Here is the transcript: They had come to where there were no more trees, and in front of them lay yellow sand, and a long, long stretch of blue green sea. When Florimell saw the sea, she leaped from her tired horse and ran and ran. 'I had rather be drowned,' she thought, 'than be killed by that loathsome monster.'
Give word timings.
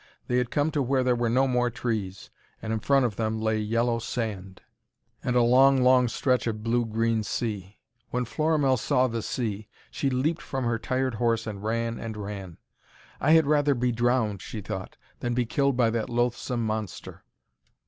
They 0.25 0.39
had 0.39 0.49
come 0.49 0.71
to 0.71 0.81
where 0.81 1.03
there 1.03 1.15
were 1.15 1.29
no 1.29 1.47
more 1.47 1.69
trees, 1.69 2.31
and 2.59 2.73
in 2.73 2.79
front 2.79 3.05
of 3.05 3.17
them 3.17 3.39
lay 3.39 3.59
yellow 3.59 3.99
sand, 3.99 4.63
and 5.23 5.35
a 5.35 5.43
long, 5.43 5.83
long 5.83 6.07
stretch 6.07 6.47
of 6.47 6.63
blue 6.63 6.87
green 6.87 7.21
sea. 7.21 7.77
When 8.09 8.25
Florimell 8.25 8.77
saw 8.77 9.05
the 9.05 9.21
sea, 9.21 9.67
she 9.91 10.09
leaped 10.09 10.41
from 10.41 10.65
her 10.65 10.79
tired 10.79 11.13
horse 11.13 11.45
and 11.45 11.63
ran 11.63 11.99
and 11.99 12.17
ran. 12.17 12.57
'I 13.19 13.31
had 13.33 13.45
rather 13.45 13.75
be 13.75 13.91
drowned,' 13.91 14.41
she 14.41 14.59
thought, 14.59 14.97
'than 15.19 15.35
be 15.35 15.45
killed 15.45 15.77
by 15.77 15.91
that 15.91 16.09
loathsome 16.09 16.65
monster.' 16.65 17.23